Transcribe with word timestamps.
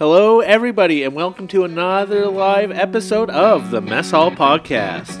Hello, 0.00 0.40
everybody, 0.40 1.02
and 1.02 1.14
welcome 1.14 1.46
to 1.48 1.62
another 1.62 2.26
live 2.26 2.70
episode 2.70 3.28
of 3.28 3.70
the 3.70 3.82
Mess 3.82 4.12
Hall 4.12 4.30
Podcast. 4.30 5.18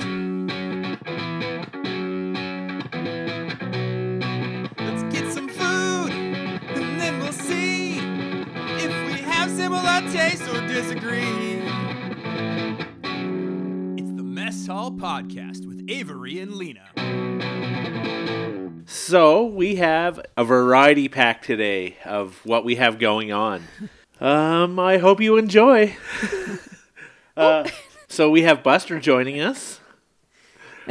Let's 4.78 5.02
get 5.14 5.30
some 5.30 5.50
food, 5.50 6.12
and 6.12 6.98
then 6.98 7.20
we'll 7.20 7.30
see 7.30 7.98
if 7.98 9.06
we 9.12 9.20
have 9.20 9.50
similar 9.50 10.00
tastes 10.10 10.48
or 10.48 10.66
disagree. 10.66 11.60
It's 13.98 14.12
the 14.16 14.24
Mess 14.24 14.66
Hall 14.66 14.90
Podcast 14.90 15.66
with 15.66 15.84
Avery 15.90 16.38
and 16.38 16.54
Lena. 16.54 16.88
So, 18.86 19.44
we 19.44 19.74
have 19.76 20.24
a 20.38 20.44
variety 20.44 21.10
pack 21.10 21.42
today 21.42 21.98
of 22.06 22.40
what 22.46 22.64
we 22.64 22.76
have 22.76 22.98
going 22.98 23.30
on. 23.30 23.64
Um, 24.20 24.78
I 24.78 24.98
hope 24.98 25.20
you 25.20 25.38
enjoy. 25.38 25.96
uh, 27.36 27.68
so, 28.08 28.30
we 28.30 28.42
have 28.42 28.62
Buster 28.62 29.00
joining 29.00 29.40
us. 29.40 29.80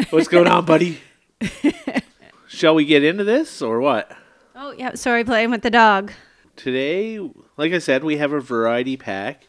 What's 0.10 0.28
going 0.28 0.48
on, 0.48 0.66
buddy? 0.66 1.00
Shall 2.48 2.74
we 2.74 2.86
get 2.86 3.04
into 3.04 3.24
this 3.24 3.62
or 3.62 3.80
what? 3.82 4.12
Oh, 4.56 4.72
yeah. 4.72 4.96
Sorry, 4.96 5.24
playing 5.24 5.52
with 5.52 5.62
the 5.62 5.70
dog. 5.70 6.12
Today, 6.56 7.20
like 7.56 7.72
I 7.72 7.78
said, 7.78 8.04
we 8.04 8.18
have 8.18 8.34
a 8.34 8.40
variety 8.40 8.98
pack 8.98 9.48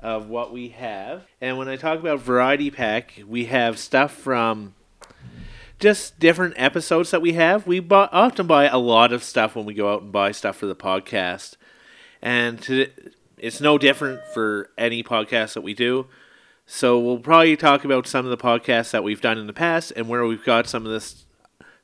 of 0.00 0.28
what 0.28 0.52
we 0.52 0.70
have. 0.70 1.24
And 1.40 1.56
when 1.56 1.68
I 1.68 1.76
talk 1.76 2.00
about 2.00 2.18
variety 2.18 2.70
pack, 2.70 3.22
we 3.26 3.44
have 3.44 3.78
stuff 3.78 4.12
from 4.12 4.74
just 5.78 6.18
different 6.18 6.54
episodes 6.56 7.12
that 7.12 7.22
we 7.22 7.34
have. 7.34 7.66
We 7.66 7.78
bu- 7.78 7.94
often 7.94 8.46
buy 8.46 8.66
a 8.66 8.78
lot 8.78 9.12
of 9.12 9.22
stuff 9.22 9.54
when 9.54 9.64
we 9.64 9.74
go 9.74 9.92
out 9.92 10.02
and 10.02 10.12
buy 10.12 10.32
stuff 10.32 10.56
for 10.56 10.66
the 10.66 10.76
podcast. 10.76 11.56
And 12.22 12.62
to, 12.62 12.88
it's 13.36 13.60
no 13.60 13.76
different 13.78 14.20
for 14.32 14.70
any 14.78 15.02
podcast 15.02 15.54
that 15.54 15.62
we 15.62 15.74
do. 15.74 16.06
So 16.64 16.98
we'll 16.98 17.18
probably 17.18 17.56
talk 17.56 17.84
about 17.84 18.06
some 18.06 18.24
of 18.24 18.30
the 18.30 18.36
podcasts 18.36 18.92
that 18.92 19.02
we've 19.02 19.20
done 19.20 19.36
in 19.36 19.46
the 19.46 19.52
past 19.52 19.92
and 19.96 20.08
where 20.08 20.24
we've 20.24 20.44
got 20.44 20.66
some 20.66 20.86
of 20.86 20.92
this 20.92 21.24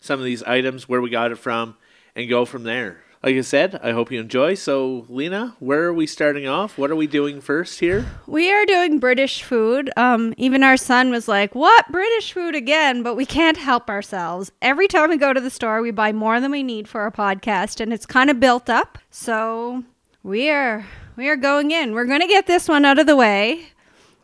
some 0.00 0.20
of 0.20 0.24
these 0.24 0.42
items, 0.44 0.88
where 0.88 1.00
we 1.00 1.10
got 1.10 1.32
it 1.32 1.36
from, 1.38 1.76
and 2.14 2.28
go 2.28 2.44
from 2.44 2.62
there. 2.62 3.02
Like 3.22 3.34
I 3.34 3.40
said, 3.40 3.80
I 3.82 3.90
hope 3.90 4.12
you 4.12 4.20
enjoy. 4.20 4.54
So, 4.54 5.04
Lena, 5.08 5.56
where 5.58 5.84
are 5.84 5.92
we 5.92 6.06
starting 6.06 6.46
off? 6.46 6.78
What 6.78 6.88
are 6.92 6.96
we 6.96 7.08
doing 7.08 7.40
first 7.40 7.80
here? 7.80 8.06
We 8.28 8.52
are 8.52 8.64
doing 8.64 9.00
British 9.00 9.42
food. 9.42 9.90
Um, 9.96 10.34
even 10.36 10.62
our 10.62 10.76
son 10.76 11.10
was 11.10 11.26
like, 11.26 11.52
"What 11.52 11.90
British 11.90 12.32
food 12.32 12.54
again?" 12.54 13.02
But 13.02 13.16
we 13.16 13.26
can't 13.26 13.56
help 13.56 13.90
ourselves. 13.90 14.52
Every 14.62 14.86
time 14.86 15.10
we 15.10 15.16
go 15.16 15.32
to 15.32 15.40
the 15.40 15.50
store, 15.50 15.82
we 15.82 15.90
buy 15.90 16.12
more 16.12 16.40
than 16.40 16.52
we 16.52 16.62
need 16.62 16.88
for 16.88 17.00
our 17.00 17.10
podcast, 17.10 17.80
and 17.80 17.92
it's 17.92 18.06
kind 18.06 18.30
of 18.30 18.38
built 18.38 18.70
up. 18.70 18.98
So 19.10 19.82
we 20.28 20.50
are 20.50 20.84
we 21.16 21.28
are 21.28 21.36
going 21.36 21.70
in. 21.70 21.94
We're 21.94 22.04
going 22.04 22.20
to 22.20 22.26
get 22.26 22.46
this 22.46 22.68
one 22.68 22.84
out 22.84 22.98
of 22.98 23.06
the 23.06 23.16
way, 23.16 23.68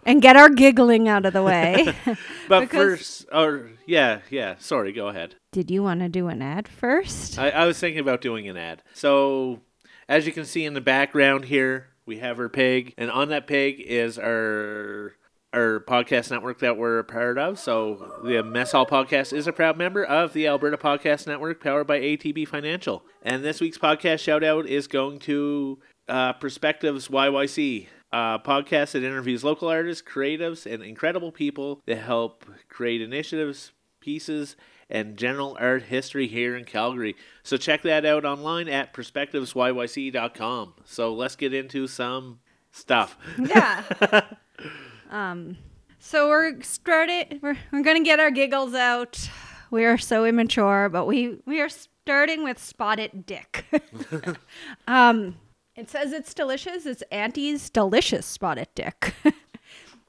and 0.05 0.21
get 0.21 0.37
our 0.37 0.51
giggling 0.51 1.09
out 1.09 1.25
of 1.27 1.33
the 1.33 1.43
way. 1.43 1.95
But 2.47 2.69
first, 2.71 3.25
or 3.33 3.71
yeah, 3.87 4.19
yeah. 4.29 4.57
Sorry, 4.59 4.93
go 4.93 5.09
ahead. 5.09 5.37
Did 5.51 5.71
you 5.71 5.83
want 5.83 6.01
to 6.01 6.11
do 6.11 6.29
an 6.29 6.43
ad 6.43 6.69
first? 6.69 7.39
I, 7.39 7.49
I 7.49 7.65
was 7.65 7.79
thinking 7.79 8.01
about 8.01 8.21
doing 8.21 8.47
an 8.47 8.59
ad. 8.59 8.83
So, 8.93 9.63
as 10.11 10.27
you 10.27 10.33
can 10.33 10.45
see 10.45 10.67
in 10.67 10.75
the 10.75 10.83
background 10.83 11.47
here, 11.47 11.87
we 12.05 12.19
have 12.19 12.39
our 12.39 12.51
pig, 12.51 12.93
and 12.99 13.11
on 13.11 13.31
that 13.31 13.47
pig 13.47 13.81
is 13.81 14.19
our 14.19 15.15
our 15.55 15.81
podcast 15.81 16.31
network 16.31 16.59
that 16.59 16.77
we're 16.77 16.99
a 16.99 17.05
part 17.05 17.39
of. 17.39 17.59
So, 17.59 18.13
the 18.23 18.43
Mess 18.43 18.73
Hall 18.73 18.85
Podcast 18.85 19.33
is 19.33 19.47
a 19.47 19.53
proud 19.53 19.79
member 19.79 20.05
of 20.05 20.35
the 20.35 20.47
Alberta 20.47 20.77
Podcast 20.77 21.27
Network, 21.27 21.63
powered 21.63 21.87
by 21.87 21.99
ATB 22.01 22.47
Financial. 22.47 23.05
And 23.23 23.43
this 23.43 23.59
week's 23.59 23.79
podcast 23.79 24.19
shout 24.19 24.45
out 24.45 24.67
is 24.67 24.87
going 24.87 25.19
to 25.21 25.79
uh, 26.09 26.35
Perspectives 26.35 27.09
YYC. 27.09 27.89
A 28.13 28.39
podcast 28.39 28.93
that 28.93 29.03
interviews 29.03 29.43
local 29.43 29.67
artists, 29.67 30.01
creatives, 30.01 30.73
and 30.73 30.85
incredible 30.85 31.33
people 31.33 31.83
that 31.87 31.97
help 31.97 32.45
create 32.69 33.03
initiatives, 33.03 33.73
pieces, 33.99 34.55
and 34.89 35.17
general 35.17 35.57
art 35.59 35.83
history 35.85 36.29
here 36.29 36.57
in 36.57 36.65
Calgary. 36.65 37.17
So 37.43 37.57
check 37.57 37.83
that 37.83 38.07
out 38.07 38.25
online 38.25 38.69
at 38.69 38.95
perspectivesyyc.com. 38.95 40.75
So 40.85 41.13
let's 41.13 41.35
get 41.35 41.53
into 41.53 41.89
some 41.89 42.39
stuff. 42.71 43.19
Yeah. 43.39 43.83
um, 45.11 45.57
so 45.99 46.29
we're 46.29 46.61
started. 46.63 47.41
We're 47.43 47.57
we're 47.73 47.83
gonna 47.83 48.05
get 48.05 48.21
our 48.21 48.31
giggles 48.31 48.75
out. 48.75 49.29
We 49.71 49.87
are 49.87 49.99
so 49.99 50.25
immature, 50.25 50.89
but 50.89 51.07
we 51.07 51.39
we 51.47 51.61
are 51.61 51.71
starting 51.71 52.45
with 52.45 52.59
spotted 52.59 53.25
dick. 53.27 53.65
um, 54.87 55.37
it 55.77 55.91
says 55.91 56.13
it's 56.13 56.35
delicious. 56.35 56.87
It's 56.87 57.03
Auntie's 57.11 57.71
delicious 57.71 58.27
spotted 58.27 58.69
dick. 58.75 59.15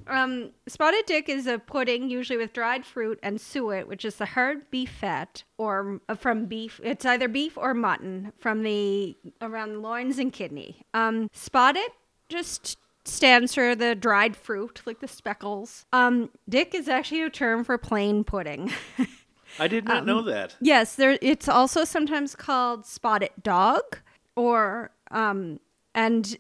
Um, 0.08 0.52
spotted 0.68 1.06
dick 1.08 1.30
is 1.30 1.48
a 1.48 1.58
pudding 1.58 2.10
usually 2.10 2.38
with 2.38 2.54
dried 2.54 2.86
fruit 2.86 3.20
and 3.24 3.42
suet, 3.42 3.88
which 3.88 4.06
is 4.06 4.18
the 4.18 4.26
hard 4.28 4.70
beef 4.70 4.92
fat, 4.92 5.44
or 5.58 6.00
uh, 6.08 6.16
from 6.16 6.46
beef. 6.46 6.80
It's 6.84 7.06
either 7.06 7.28
beef 7.28 7.58
or 7.58 7.74
mutton 7.74 8.32
from 8.38 8.64
the 8.64 9.18
around 9.42 9.74
the 9.74 9.80
loins 9.80 10.20
and 10.20 10.32
kidney. 10.32 10.84
Um, 10.94 11.30
spotted 11.34 11.90
just 12.30 12.78
stands 13.06 13.56
for 13.56 13.76
the 13.76 13.96
dried 13.96 14.36
fruit, 14.36 14.82
like 14.86 15.00
the 15.00 15.08
speckles. 15.08 15.86
Um, 15.92 16.30
dick 16.48 16.76
is 16.76 16.88
actually 16.88 17.24
a 17.24 17.30
term 17.30 17.64
for 17.64 17.78
plain 17.78 18.24
pudding. 18.24 18.72
I 19.60 19.68
did 19.68 19.86
not 19.86 20.06
know 20.06 20.22
that. 20.24 20.56
yes, 20.62 20.96
there. 20.96 21.18
It's 21.22 21.48
also 21.48 21.84
sometimes 21.84 22.36
called 22.36 22.86
spotted 22.86 23.32
dog, 23.42 24.00
or 24.36 24.92
um, 25.12 25.60
and 25.94 26.38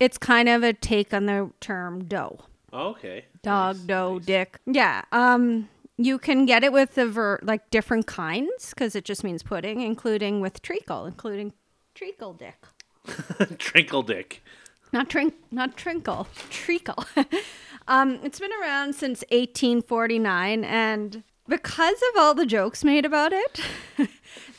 it's 0.00 0.18
kind 0.18 0.48
of 0.48 0.62
a 0.62 0.72
take 0.72 1.12
on 1.14 1.26
the 1.26 1.50
term 1.60 2.04
dough 2.04 2.40
Okay. 2.72 3.26
dog, 3.42 3.76
Nice, 3.76 3.84
doe, 3.86 4.14
nice. 4.16 4.26
dick. 4.26 4.58
Yeah. 4.66 5.02
Um, 5.12 5.68
you 5.96 6.18
can 6.18 6.44
get 6.44 6.64
it 6.64 6.72
with 6.72 6.94
the 6.96 7.06
ver- 7.06 7.38
like 7.42 7.70
different 7.70 8.06
kinds 8.06 8.70
because 8.70 8.96
it 8.96 9.04
just 9.04 9.22
means 9.22 9.42
pudding, 9.44 9.80
including 9.80 10.40
with 10.40 10.60
treacle, 10.62 11.06
including 11.06 11.52
treacle 11.94 12.32
dick. 12.32 12.56
Trinkle 13.06 14.04
Dick. 14.06 14.42
Not 14.92 15.08
trink, 15.10 15.34
not 15.50 15.76
trinkle, 15.76 16.26
treacle. 16.50 17.04
um, 17.88 18.18
it's 18.22 18.40
been 18.40 18.50
around 18.62 18.94
since 18.94 19.20
1849, 19.30 20.64
and 20.64 21.22
because 21.48 21.96
of 22.12 22.18
all 22.20 22.34
the 22.34 22.46
jokes 22.46 22.84
made 22.84 23.04
about 23.04 23.32
it, 23.32 23.60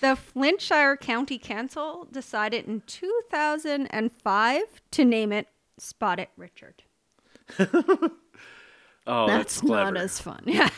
the 0.01 0.15
Flintshire 0.15 0.97
County 0.97 1.37
Council 1.37 2.07
decided 2.11 2.67
in 2.67 2.81
2005 2.87 4.61
to 4.91 5.05
name 5.05 5.31
it 5.31 5.47
Spotted 5.77 6.27
Richard. 6.37 6.83
Oh, 9.07 9.27
that's, 9.27 9.61
That's 9.61 9.63
not 9.63 9.97
as 9.97 10.19
fun. 10.19 10.41
Yeah. 10.47 10.69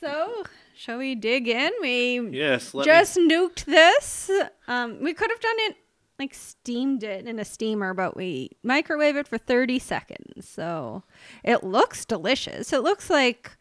so, 0.00 0.44
shall 0.74 0.98
we 0.98 1.14
dig 1.14 1.46
in? 1.46 1.70
We 1.80 2.20
yes. 2.30 2.72
Just 2.84 3.16
nuked 3.16 3.64
this. 3.64 4.30
Um, 4.66 4.98
we 5.00 5.14
could 5.14 5.30
have 5.30 5.40
done 5.40 5.54
it 5.58 5.76
like 6.18 6.34
steamed 6.34 7.02
it 7.02 7.26
in 7.26 7.38
a 7.38 7.44
steamer, 7.44 7.94
but 7.94 8.16
we 8.16 8.50
microwave 8.62 9.16
it 9.16 9.28
for 9.28 9.38
30 9.38 9.78
seconds. 9.78 10.48
So, 10.48 11.04
it 11.44 11.62
looks 11.62 12.04
delicious. 12.04 12.72
It 12.72 12.82
looks 12.82 13.08
like 13.08 13.56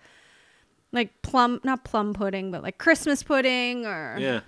like 0.92 1.22
plum 1.22 1.60
not 1.64 1.84
plum 1.84 2.14
pudding, 2.14 2.52
but 2.52 2.64
like 2.64 2.78
Christmas 2.78 3.24
pudding 3.24 3.86
or 3.86 4.18
yeah. 4.20 4.42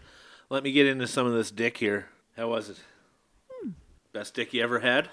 Let 0.50 0.64
me 0.64 0.72
get 0.72 0.86
into 0.86 1.08
some 1.08 1.26
of 1.26 1.34
this 1.34 1.52
dick 1.52 1.78
here. 1.78 2.08
How 2.38 2.50
was 2.50 2.70
it? 2.70 2.78
Hmm. 3.52 3.72
Best 4.12 4.34
dick 4.36 4.54
you 4.54 4.62
ever 4.62 4.80
had? 4.80 5.10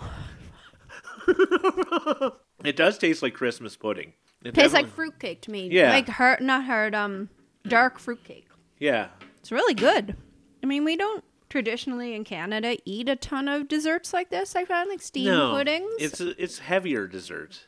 it 2.64 2.76
does 2.76 2.98
taste 2.98 3.22
like 3.22 3.34
Christmas 3.34 3.76
pudding. 3.76 4.12
It 4.44 4.54
tastes 4.54 4.74
like 4.74 4.88
fruitcake 4.88 5.42
to 5.42 5.50
me. 5.50 5.68
Yeah. 5.70 5.90
Like 5.90 6.08
hard 6.08 6.40
not 6.40 6.64
hard 6.64 6.94
um 6.94 7.28
dark 7.66 7.98
fruitcake. 7.98 8.48
Yeah. 8.78 9.08
It's 9.38 9.52
really 9.52 9.74
good. 9.74 10.16
I 10.62 10.66
mean, 10.66 10.84
we 10.84 10.96
don't 10.96 11.24
traditionally 11.48 12.14
in 12.14 12.24
Canada 12.24 12.76
eat 12.84 13.08
a 13.08 13.16
ton 13.16 13.48
of 13.48 13.68
desserts 13.68 14.12
like 14.12 14.30
this. 14.30 14.56
I 14.56 14.64
found 14.64 14.88
like 14.88 15.02
steamed 15.02 15.26
no, 15.26 15.52
puddings. 15.52 15.92
It's 15.98 16.20
it's 16.20 16.60
heavier 16.60 17.06
dessert. 17.06 17.66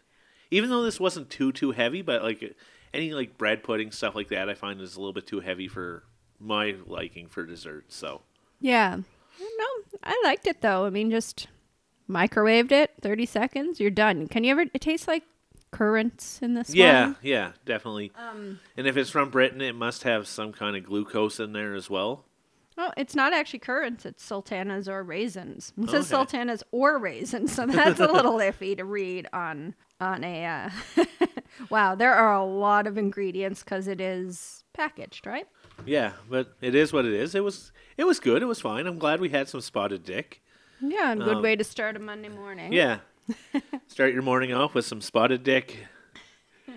Even 0.51 0.71
though 0.71 0.83
this 0.83 1.01
wasn't 1.01 1.31
too 1.31 1.53
too 1.53 1.73
heavy, 1.73 2.03
but 2.03 2.23
like 2.23 2.57
any 2.95 3.13
like 3.13 3.39
bread 3.39 3.63
pudding 3.63 3.91
stuff 3.93 4.15
like 4.15 4.29
that, 4.29 4.49
I 4.49 4.55
find 4.55 4.81
is 4.81 4.97
a 4.97 5.01
little 5.01 5.13
bit 5.13 5.27
too 5.27 5.41
heavy 5.41 5.69
for 5.69 6.05
my 6.39 6.75
liking 6.87 7.29
for 7.29 7.45
dessert. 7.45 7.87
So 7.93 8.23
yeah. 8.61 8.97
No, 9.41 9.67
I 10.05 10.21
liked 10.25 10.47
it 10.47 10.61
though. 10.61 10.85
I 10.85 10.91
mean, 10.91 11.11
just 11.11 11.49
microwaved 12.09 12.73
it, 12.73 12.91
thirty 13.01 13.27
seconds, 13.27 13.81
you're 13.81 13.91
done. 13.91 14.29
Can 14.29 14.45
you 14.45 14.53
ever? 14.53 14.63
It 14.73 14.81
tastes 14.81 15.09
like 15.09 15.25
currants 15.71 16.41
in 16.43 16.55
this 16.55 16.75
yeah, 16.75 17.07
one. 17.07 17.17
yeah, 17.23 17.53
definitely. 17.65 18.13
Um. 18.17 18.61
and 18.77 18.87
if 18.87 18.97
it's 18.97 19.11
from 19.11 19.31
Britain, 19.31 19.61
it 19.61 19.75
must 19.75 20.03
have 20.03 20.27
some 20.27 20.53
kind 20.53 20.77
of 20.77 20.85
glucose 20.85 21.41
in 21.41 21.53
there 21.53 21.75
as 21.75 21.89
well. 21.89 22.25
Oh, 22.79 22.91
it's 22.97 23.15
not 23.15 23.33
actually 23.35 23.59
currants. 23.59 24.07
It's 24.07 24.25
sultanas 24.25 24.89
or 24.89 25.03
raisins. 25.03 25.73
It 25.79 25.91
says 25.91 25.95
Okay. 26.07 26.09
sultanas 26.09 26.63
or 26.73 26.99
raisins, 26.99 27.53
so 27.53 27.67
that's 27.67 28.01
a 28.01 28.07
little 28.11 28.35
iffy 28.39 28.77
to 28.77 28.85
read 28.85 29.27
on 29.33 29.75
on 30.03 30.23
a. 30.25 30.45
Uh... 30.45 30.71
wow, 31.71 31.95
there 31.95 32.13
are 32.13 32.35
a 32.35 32.45
lot 32.45 32.87
of 32.87 32.99
ingredients 32.99 33.63
because 33.63 33.87
it 33.89 34.01
is 34.01 34.65
packaged, 34.75 35.27
right? 35.27 35.47
Yeah, 35.87 36.13
but 36.29 36.55
it 36.61 36.75
is 36.75 36.93
what 36.93 37.05
it 37.07 37.13
is. 37.15 37.35
It 37.35 37.43
was 37.45 37.73
it 37.97 38.05
was 38.05 38.21
good. 38.21 38.43
It 38.43 38.47
was 38.47 38.61
fine. 38.61 38.87
I'm 38.87 38.99
glad 38.99 39.21
we 39.21 39.31
had 39.31 39.49
some 39.49 39.61
spotted 39.61 40.05
dick. 40.05 40.43
Yeah, 40.81 41.13
a 41.13 41.17
good 41.17 41.37
Um, 41.37 41.43
way 41.43 41.57
to 41.57 41.65
start 41.65 41.97
a 41.97 42.01
Monday 42.01 42.29
morning. 42.29 42.73
Yeah, 42.73 42.99
Start 43.87 44.13
your 44.13 44.23
morning 44.23 44.53
off 44.53 44.75
with 44.75 44.85
some 44.85 45.01
spotted 45.01 45.43
dick. 45.45 45.87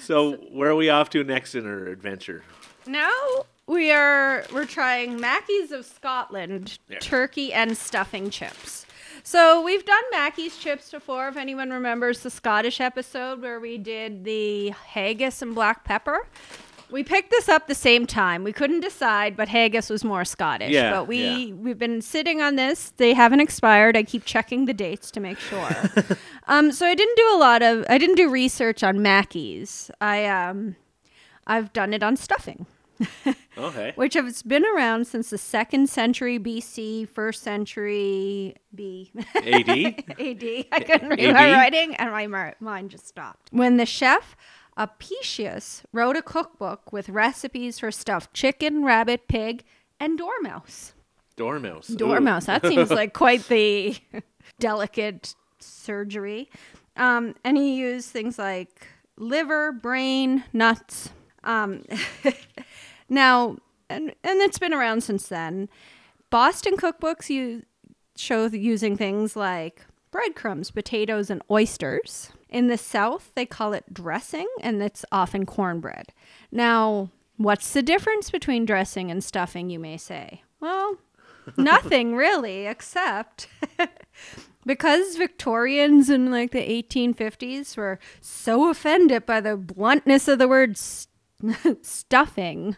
So, 0.00 0.36
where 0.52 0.70
are 0.70 0.74
we 0.74 0.88
off 0.88 1.10
to 1.10 1.22
next 1.22 1.54
in 1.54 1.66
our 1.66 1.86
adventure? 1.86 2.42
Now 2.86 3.12
we 3.66 3.92
are 3.92 4.44
we're 4.54 4.64
trying 4.64 5.20
Mackie's 5.20 5.70
of 5.70 5.84
Scotland 5.84 6.78
Yeah. 6.88 6.98
turkey 7.00 7.52
and 7.52 7.76
stuffing 7.76 8.30
chips. 8.30 8.86
So 9.22 9.62
we've 9.62 9.84
done 9.84 10.04
Mackie's 10.10 10.56
chips 10.56 10.90
before. 10.90 11.28
If 11.28 11.36
anyone 11.36 11.70
remembers 11.70 12.20
the 12.20 12.30
Scottish 12.30 12.80
episode 12.80 13.42
where 13.42 13.60
we 13.60 13.78
did 13.78 14.24
the 14.24 14.70
haggis 14.70 15.42
and 15.42 15.54
black 15.54 15.84
pepper, 15.84 16.26
we 16.90 17.04
picked 17.04 17.30
this 17.30 17.48
up 17.48 17.66
the 17.66 17.74
same 17.74 18.06
time. 18.06 18.44
We 18.44 18.52
couldn't 18.52 18.80
decide, 18.80 19.36
but 19.36 19.48
haggis 19.48 19.90
was 19.90 20.04
more 20.04 20.24
Scottish. 20.24 20.70
Yeah, 20.70 20.90
but 20.90 21.06
we 21.06 21.18
yeah. 21.18 21.54
we've 21.54 21.78
been 21.78 22.00
sitting 22.00 22.40
on 22.40 22.56
this. 22.56 22.92
They 22.96 23.14
haven't 23.14 23.40
expired. 23.40 23.96
I 23.96 24.02
keep 24.02 24.24
checking 24.24 24.64
the 24.64 24.74
dates 24.74 25.10
to 25.12 25.20
make 25.20 25.38
sure. 25.38 25.68
um, 26.48 26.72
so 26.72 26.86
I 26.86 26.94
didn't 26.94 27.16
do 27.16 27.34
a 27.34 27.38
lot 27.38 27.62
of 27.62 27.84
I 27.88 27.98
didn't 27.98 28.16
do 28.16 28.30
research 28.30 28.82
on 28.82 29.02
Mackie's. 29.02 29.90
I 30.00 30.26
um 30.26 30.76
I've 31.46 31.72
done 31.72 31.92
it 31.92 32.02
on 32.02 32.16
stuffing 32.16 32.66
Okay. 33.58 33.92
which 33.96 34.14
has 34.14 34.42
been 34.42 34.64
around 34.64 35.06
since 35.06 35.30
the 35.30 35.38
second 35.38 35.88
century 35.90 36.38
BC, 36.38 37.08
first 37.08 37.42
century 37.42 38.54
B. 38.74 39.10
AD? 39.34 39.68
AD. 39.68 40.66
I 40.72 40.80
couldn't 40.86 41.08
read 41.08 41.20
AD? 41.20 41.34
my 41.34 41.52
writing, 41.52 41.94
and 41.96 42.10
my 42.12 42.26
mar- 42.28 42.54
mind 42.60 42.90
just 42.90 43.08
stopped. 43.08 43.48
When 43.52 43.76
the 43.76 43.86
chef 43.86 44.36
Apicius 44.76 45.82
wrote 45.92 46.16
a 46.16 46.22
cookbook 46.22 46.92
with 46.92 47.08
recipes 47.08 47.80
for 47.80 47.90
stuffed 47.90 48.32
chicken, 48.32 48.84
rabbit, 48.84 49.26
pig, 49.26 49.64
and 49.98 50.16
dormouse. 50.16 50.92
Dormouse. 51.34 51.90
Ooh. 51.90 51.96
Dormouse. 51.96 52.46
That 52.46 52.64
seems 52.64 52.90
like 52.90 53.12
quite 53.24 53.48
the 53.48 53.96
delicate 54.60 55.34
surgery. 55.58 56.48
Um, 56.96 57.34
and 57.44 57.56
he 57.56 57.74
used 57.76 58.10
things 58.10 58.38
like 58.38 58.86
liver, 59.16 59.72
brain, 59.72 60.44
nuts. 60.52 61.10
Um, 61.44 61.84
now, 63.08 63.56
and 63.88 64.14
and 64.22 64.40
it's 64.40 64.58
been 64.58 64.74
around 64.74 65.02
since 65.02 65.28
then. 65.28 65.68
Boston 66.30 66.76
cookbooks 66.76 67.30
use 67.30 67.64
show 68.16 68.46
using 68.46 68.96
things 68.96 69.36
like 69.36 69.86
breadcrumbs, 70.10 70.70
potatoes, 70.70 71.30
and 71.30 71.42
oysters. 71.50 72.30
In 72.48 72.68
the 72.68 72.78
South, 72.78 73.30
they 73.34 73.46
call 73.46 73.72
it 73.72 73.92
dressing, 73.92 74.48
and 74.60 74.82
it's 74.82 75.04
often 75.12 75.46
cornbread. 75.46 76.12
Now, 76.50 77.10
what's 77.36 77.72
the 77.72 77.82
difference 77.82 78.30
between 78.30 78.64
dressing 78.64 79.10
and 79.10 79.22
stuffing, 79.22 79.70
you 79.70 79.78
may 79.78 79.96
say? 79.98 80.42
Well, 80.60 80.96
nothing 81.56 82.14
really, 82.14 82.66
except 82.66 83.48
because 84.66 85.16
Victorians 85.16 86.08
in 86.10 86.30
like 86.30 86.52
the 86.52 86.58
1850s 86.82 87.76
were 87.76 87.98
so 88.20 88.70
offended 88.70 89.26
by 89.26 89.40
the 89.40 89.56
bluntness 89.56 90.26
of 90.26 90.38
the 90.38 90.48
word 90.48 90.78
stuffing, 91.82 92.76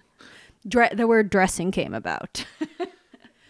dre- 0.67 0.95
the 0.95 1.07
word 1.07 1.31
dressing 1.31 1.71
came 1.71 1.95
about. 1.95 2.45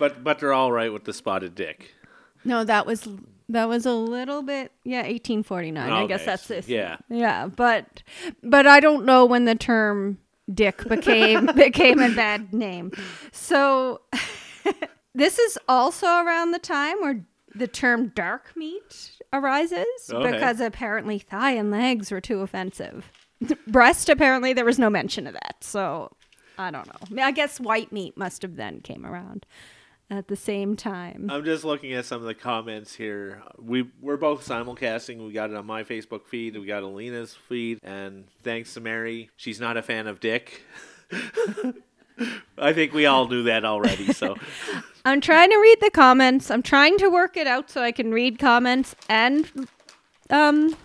But 0.01 0.25
but 0.25 0.39
they're 0.39 0.55
all 0.55 0.73
right 0.73 0.91
with 0.91 1.05
the 1.05 1.12
spotted 1.12 1.55
dick. 1.55 1.95
No, 2.43 2.65
that 2.65 2.87
was 2.87 3.07
that 3.51 3.69
was 3.69 3.85
a 3.85 3.93
little 3.93 4.41
bit 4.41 4.73
yeah, 4.83 5.03
1849. 5.03 5.91
I 5.93 6.01
oh, 6.01 6.09
guess 6.09 6.25
that's 6.25 6.47
this. 6.49 6.67
yeah. 6.69 6.97
Yeah, 7.11 7.49
but 7.49 8.03
but 8.43 8.67
I 8.67 8.81
don't 8.81 9.05
know 9.05 9.27
when 9.27 9.45
the 9.45 9.55
term 9.55 10.17
dick 10.53 10.89
became 10.89 11.47
became 11.55 12.01
a 12.01 12.09
bad 12.15 12.55
name. 12.55 12.93
So 13.31 14.01
this 15.15 15.39
is 15.39 15.59
also 15.69 16.07
around 16.07 16.53
the 16.53 16.59
time 16.59 16.97
where 17.03 17.23
the 17.55 17.69
term 17.69 18.09
dark 18.15 18.57
meat 18.57 19.19
arises 19.35 19.85
Okay. 20.11 20.33
because 20.33 20.61
apparently 20.61 21.19
thigh 21.19 21.53
and 21.53 21.71
legs 21.71 22.11
were 22.11 22.23
too 22.23 22.41
offensive. 22.41 23.11
Breast 23.66 24.08
apparently 24.08 24.52
there 24.52 24.64
was 24.64 24.78
no 24.78 24.90
mention 24.90 25.26
of 25.26 25.34
that. 25.34 25.56
So 25.60 26.12
I 26.58 26.70
don't 26.70 26.87
know. 26.87 26.98
I, 27.02 27.10
mean, 27.10 27.25
I 27.25 27.31
guess 27.31 27.58
white 27.58 27.90
meat 27.90 28.16
must 28.16 28.42
have 28.42 28.56
then 28.56 28.81
came 28.81 29.06
around 29.06 29.46
at 30.10 30.28
the 30.28 30.37
same 30.37 30.76
time. 30.76 31.28
I'm 31.31 31.44
just 31.44 31.64
looking 31.64 31.92
at 31.92 32.04
some 32.04 32.20
of 32.20 32.26
the 32.26 32.34
comments 32.34 32.94
here. 32.94 33.42
We 33.58 33.88
we're 34.00 34.16
both 34.16 34.46
simulcasting. 34.46 35.25
We 35.25 35.32
got 35.32 35.50
it 35.50 35.56
on 35.56 35.66
my 35.66 35.84
Facebook 35.84 36.26
feed. 36.26 36.56
We 36.56 36.66
got 36.66 36.82
Alina's 36.82 37.37
feed, 37.48 37.78
and 37.82 38.26
thanks 38.42 38.75
to 38.75 38.81
Mary, 38.81 39.31
she's 39.37 39.60
not 39.60 39.76
a 39.76 39.82
fan 39.82 40.06
of 40.06 40.20
Dick. 40.20 40.62
I 42.58 42.72
think 42.75 42.92
we 42.92 43.06
all 43.06 43.28
knew 43.28 43.44
that 43.44 43.64
already. 43.64 44.12
So 44.12 44.37
I'm 45.04 45.20
trying 45.20 45.50
to 45.50 45.56
read 45.56 45.78
the 45.81 45.90
comments. 45.90 46.50
I'm 46.50 46.62
trying 46.62 46.98
to 46.98 47.08
work 47.08 47.37
it 47.37 47.46
out 47.46 47.70
so 47.70 47.82
I 47.82 47.92
can 47.92 48.12
read 48.12 48.38
comments 48.38 48.94
and 49.08 49.48
um, 50.28 50.76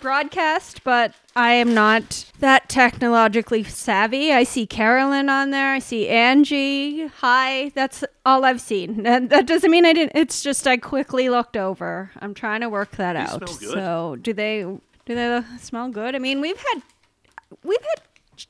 broadcast, 0.00 0.84
but 0.84 1.14
I 1.36 1.52
am 1.52 1.74
not 1.74 2.30
that 2.40 2.68
technologically 2.68 3.62
savvy. 3.64 4.32
I 4.32 4.44
see 4.44 4.66
Carolyn 4.66 5.28
on 5.28 5.50
there. 5.50 5.72
I 5.72 5.78
see 5.78 6.08
Angie. 6.08 7.06
Hi. 7.06 7.70
That's 7.74 8.04
all 8.24 8.44
I've 8.44 8.60
seen. 8.60 9.06
And 9.18 9.30
that 9.30 9.46
doesn't 9.46 9.70
mean 9.70 9.86
I 9.86 9.92
didn't. 9.92 10.12
It's 10.14 10.42
just 10.42 10.66
I 10.66 10.76
quickly 10.76 11.28
looked 11.28 11.56
over. 11.56 12.10
I'm 12.20 12.34
trying 12.34 12.60
to 12.60 12.68
work 12.68 12.92
that 12.96 13.14
They 13.14 13.20
out. 13.20 13.48
So 13.48 14.16
do 14.20 14.32
they? 14.32 14.62
Do 15.06 15.14
they 15.14 15.42
smell 15.58 15.88
good? 15.88 16.14
I 16.14 16.18
mean, 16.18 16.40
we've 16.40 16.58
had 16.58 16.82
we've 17.64 17.80
had 17.80 18.02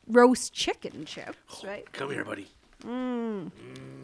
roast 0.09 0.53
chicken 0.53 1.05
chips, 1.05 1.63
oh, 1.65 1.69
right? 1.69 1.91
come 1.93 2.11
here, 2.11 2.25
buddy. 2.25 2.49
Mm. 2.85 3.51
Mm. 3.51 3.98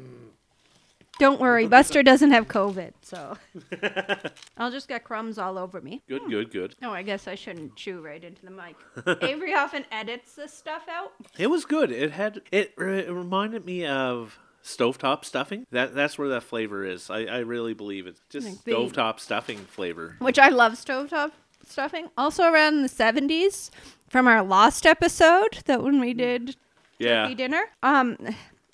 Don't 1.24 1.40
worry, 1.40 1.66
Buster 1.76 2.02
doesn't 2.02 2.32
have 2.32 2.48
COVID, 2.48 2.92
so 3.00 3.38
I'll 4.58 4.70
just 4.70 4.88
get 4.88 5.04
crumbs 5.04 5.38
all 5.38 5.56
over 5.56 5.80
me. 5.80 6.02
Good, 6.08 6.22
good, 6.28 6.50
good. 6.50 6.74
Oh, 6.82 6.90
I 6.90 7.02
guess 7.02 7.26
I 7.26 7.34
shouldn't 7.34 7.76
chew 7.76 8.00
right 8.02 8.22
into 8.22 8.44
the 8.44 8.50
mic. 8.50 8.76
Avery 9.22 9.54
often 9.54 9.84
edits 9.90 10.34
this 10.34 10.52
stuff 10.52 10.82
out. 10.88 11.12
It 11.38 11.46
was 11.46 11.64
good. 11.64 11.90
It 11.90 12.12
had 12.12 12.42
it, 12.52 12.74
re- 12.76 13.00
it 13.06 13.10
reminded 13.10 13.64
me 13.64 13.86
of 13.86 14.38
stovetop 14.62 15.24
stuffing. 15.24 15.66
That 15.70 15.94
that's 15.94 16.18
where 16.18 16.28
that 16.28 16.42
flavor 16.42 16.84
is. 16.84 17.08
I, 17.08 17.20
I 17.24 17.38
really 17.38 17.72
believe 17.74 18.06
it's 18.06 18.20
just 18.28 18.46
Like 18.46 18.64
the- 18.64 18.72
stovetop 18.72 19.18
stuffing 19.18 19.58
flavor. 19.58 20.16
which 20.18 20.38
I 20.38 20.48
love 20.50 20.72
stovetop 20.74 21.32
stuffing. 21.66 22.10
Also 22.18 22.44
around 22.52 22.82
the 22.82 22.88
70s 22.90 23.70
from 24.08 24.26
our 24.28 24.42
Lost 24.42 24.84
episode 24.84 25.60
that 25.64 25.82
when 25.82 26.00
we 26.00 26.12
did 26.12 26.56
Yeah. 26.98 27.22
turkey 27.22 27.34
dinner. 27.34 27.64
Um 27.82 28.18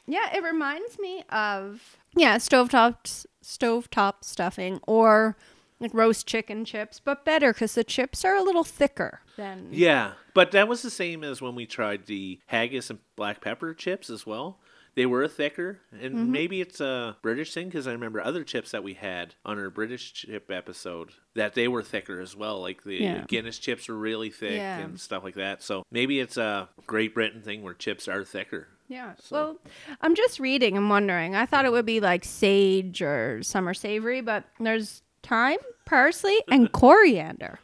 yeah, 0.08 0.35
it 0.37 0.43
reminds 0.43 0.99
me 0.99 1.23
of 1.31 1.97
yeah, 2.16 2.36
stovetop 2.36 3.26
stovetop 3.44 4.14
stuffing 4.22 4.80
or 4.86 5.36
like 5.78 5.94
roast 5.94 6.26
chicken 6.26 6.64
chips, 6.64 7.00
but 7.00 7.24
better 7.24 7.52
cuz 7.54 7.74
the 7.74 7.84
chips 7.84 8.24
are 8.24 8.34
a 8.36 8.42
little 8.42 8.64
thicker 8.64 9.20
than 9.37 9.68
Yeah, 9.70 10.12
but 10.35 10.50
that 10.52 10.68
was 10.68 10.82
the 10.82 10.90
same 10.90 11.25
as 11.25 11.40
when 11.40 11.54
we 11.54 11.66
tried 11.66 12.06
the 12.06 12.38
haggis 12.46 12.90
and 12.90 12.99
black 13.16 13.40
pepper 13.40 13.73
chips 13.75 14.11
as 14.11 14.26
well. 14.26 14.61
They 14.96 15.06
were 15.06 15.26
thicker, 15.28 15.78
and 15.92 16.14
Mm-hmm. 16.14 16.32
maybe 16.32 16.61
it's 16.61 16.80
a 16.80 17.16
British 17.23 17.54
thing 17.54 17.68
because 17.68 17.87
I 17.87 17.92
remember 17.92 18.20
other 18.20 18.42
chips 18.42 18.73
that 18.73 18.82
we 18.82 18.94
had 18.94 19.37
on 19.44 19.56
our 19.58 19.70
British 19.70 20.12
chip 20.12 20.50
episode 20.50 21.12
that 21.35 21.54
they 21.54 21.68
were 21.68 21.82
thicker 21.85 22.20
as 22.20 22.35
well. 22.35 22.61
Like 22.61 22.82
the 22.82 22.96
Yeah. 22.96 23.25
Guinness 23.28 23.58
chips 23.61 23.88
were 23.88 23.94
really 23.96 24.30
thick 24.30 24.52
Yeah. 24.58 24.78
and 24.80 25.00
stuff 25.00 25.23
like 25.23 25.37
that. 25.37 25.62
So 25.62 25.85
maybe 25.92 26.18
it's 26.18 26.37
a 26.37 26.68
Great 26.88 27.14
Britain 27.14 27.40
thing 27.40 27.62
where 27.62 27.73
chips 27.73 28.08
are 28.08 28.25
thicker. 28.25 28.68
Yeah. 28.90 29.12
Well, 29.30 29.56
I'm 30.00 30.16
just 30.16 30.40
reading 30.40 30.76
and 30.76 30.90
wondering. 30.90 31.37
I 31.37 31.47
thought 31.47 31.64
it 31.64 31.70
would 31.70 31.87
be 31.87 32.00
like 32.00 32.25
sage 32.25 33.00
or 33.00 33.40
summer 33.40 33.73
savory, 33.73 34.20
but 34.20 34.44
there's 34.59 35.02
thyme, 35.23 35.59
parsley, 35.87 36.42
and 36.50 36.70
coriander. 36.73 37.61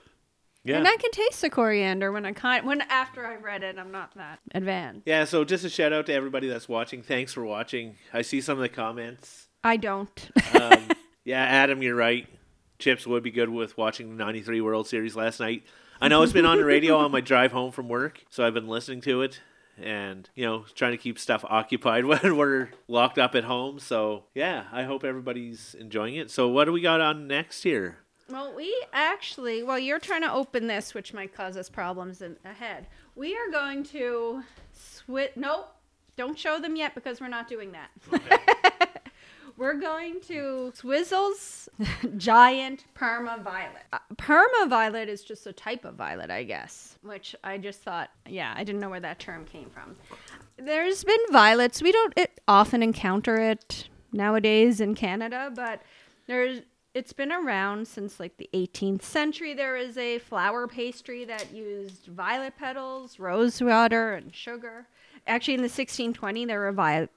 Yeah. 0.62 0.78
And 0.78 0.86
I 0.86 0.96
can 0.96 1.10
taste 1.10 1.42
the 1.42 1.50
coriander 1.50 2.12
when 2.12 2.24
I 2.24 2.32
kind 2.32 2.64
when 2.64 2.80
after 2.82 3.26
I 3.26 3.36
read 3.36 3.64
it. 3.64 3.76
I'm 3.76 3.90
not 3.90 4.14
that 4.14 4.38
advanced. 4.54 5.02
yeah, 5.06 5.24
so 5.24 5.44
just 5.44 5.64
a 5.64 5.68
shout 5.68 5.92
out 5.92 6.06
to 6.06 6.12
everybody 6.12 6.48
that's 6.48 6.68
watching. 6.68 7.02
Thanks 7.02 7.32
for 7.32 7.44
watching. 7.44 7.96
I 8.12 8.22
see 8.22 8.40
some 8.40 8.56
of 8.56 8.62
the 8.62 8.68
comments. 8.68 9.48
I 9.64 9.76
don't. 9.78 10.30
Um, 10.54 10.88
yeah, 11.24 11.42
Adam, 11.42 11.82
you're 11.82 11.96
right. 11.96 12.28
Chips 12.78 13.04
would 13.04 13.24
be 13.24 13.32
good 13.32 13.48
with 13.48 13.76
watching 13.76 14.16
the 14.16 14.24
93 14.24 14.60
World 14.60 14.86
Series 14.86 15.16
last 15.16 15.40
night. 15.40 15.64
I 16.00 16.06
know 16.08 16.22
it's 16.22 16.32
been 16.32 16.46
on 16.46 16.58
the 16.58 16.64
radio 16.64 16.96
on 16.98 17.10
my 17.10 17.20
drive 17.32 17.50
home 17.50 17.72
from 17.72 17.88
work, 17.88 18.22
so 18.28 18.46
I've 18.46 18.54
been 18.54 18.68
listening 18.68 19.00
to 19.02 19.22
it 19.22 19.40
and, 19.76 20.28
you 20.34 20.44
know, 20.44 20.64
trying 20.74 20.92
to 20.92 20.98
keep 20.98 21.18
stuff 21.18 21.44
occupied 21.48 22.04
when 22.04 22.36
we're 22.36 22.70
locked 22.88 23.18
up 23.18 23.34
at 23.34 23.44
home. 23.44 23.78
So, 23.78 24.24
yeah, 24.34 24.64
I 24.72 24.84
hope 24.84 25.04
everybody's 25.04 25.74
enjoying 25.74 26.16
it. 26.16 26.30
So, 26.30 26.48
what 26.48 26.64
do 26.64 26.72
we 26.72 26.80
got 26.80 27.00
on 27.00 27.26
next 27.26 27.62
here? 27.62 27.98
well, 28.28 28.52
we 28.54 28.74
actually, 28.92 29.62
well, 29.62 29.78
you're 29.78 29.98
trying 29.98 30.22
to 30.22 30.32
open 30.32 30.66
this, 30.66 30.94
which 30.94 31.14
might 31.14 31.34
cause 31.34 31.56
us 31.56 31.68
problems 31.68 32.22
in, 32.22 32.36
ahead. 32.44 32.86
We 33.14 33.36
are 33.36 33.50
going 33.50 33.84
to 33.84 34.42
switch. 34.72 35.32
Nope, 35.36 35.72
don't 36.16 36.38
show 36.38 36.58
them 36.58 36.76
yet 36.76 36.94
because 36.94 37.20
we're 37.20 37.28
not 37.28 37.48
doing 37.48 37.72
that. 37.72 37.90
We're 39.56 39.74
going 39.74 40.20
to 40.28 40.72
Swizzels 40.76 41.68
Giant 42.18 42.84
Parma 42.94 43.40
Violet. 43.42 43.84
Uh, 43.92 43.98
Parma 44.18 44.66
Violet 44.68 45.08
is 45.08 45.22
just 45.22 45.46
a 45.46 45.52
type 45.52 45.86
of 45.86 45.94
violet, 45.94 46.30
I 46.30 46.42
guess, 46.42 46.98
which 47.02 47.34
I 47.42 47.56
just 47.56 47.80
thought, 47.80 48.10
yeah, 48.28 48.52
I 48.54 48.64
didn't 48.64 48.82
know 48.82 48.90
where 48.90 49.00
that 49.00 49.18
term 49.18 49.46
came 49.46 49.70
from. 49.70 49.96
There's 50.58 51.04
been 51.04 51.20
violets. 51.30 51.80
We 51.80 51.90
don't 51.90 52.12
it, 52.16 52.38
often 52.46 52.82
encounter 52.82 53.36
it 53.36 53.88
nowadays 54.12 54.80
in 54.80 54.94
Canada, 54.94 55.50
but 55.54 55.80
there's 56.26 56.60
it's 56.92 57.12
been 57.12 57.32
around 57.32 57.86
since 57.86 58.18
like 58.18 58.36
the 58.38 58.48
18th 58.54 59.02
century. 59.02 59.54
There 59.54 59.76
is 59.76 59.96
a 59.98 60.18
flour 60.18 60.66
pastry 60.66 61.24
that 61.26 61.52
used 61.52 62.06
violet 62.06 62.54
petals, 62.58 63.18
rose 63.18 63.62
water, 63.62 64.14
and 64.14 64.34
sugar. 64.34 64.86
Actually, 65.26 65.54
in 65.54 65.60
the 65.60 65.64
1620, 65.64 66.44
there 66.44 66.60
were 66.60 66.72
vi- 66.72 67.08